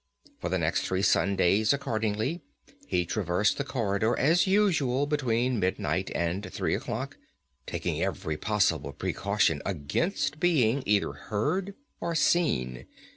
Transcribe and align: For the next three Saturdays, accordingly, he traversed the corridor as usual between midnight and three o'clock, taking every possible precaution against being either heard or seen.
For 0.39 0.49
the 0.49 0.57
next 0.57 0.87
three 0.87 1.03
Saturdays, 1.03 1.73
accordingly, 1.73 2.41
he 2.87 3.05
traversed 3.05 3.59
the 3.59 3.63
corridor 3.63 4.17
as 4.17 4.47
usual 4.47 5.05
between 5.05 5.59
midnight 5.59 6.09
and 6.15 6.51
three 6.51 6.73
o'clock, 6.73 7.17
taking 7.67 8.01
every 8.01 8.35
possible 8.35 8.93
precaution 8.93 9.61
against 9.63 10.39
being 10.39 10.81
either 10.87 11.13
heard 11.13 11.75
or 11.99 12.15
seen. 12.15 12.87